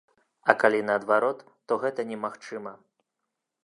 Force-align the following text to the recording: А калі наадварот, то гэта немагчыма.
А 0.51 0.55
калі 0.63 0.79
наадварот, 0.87 1.45
то 1.69 1.81
гэта 1.87 2.01
немагчыма. 2.15 2.79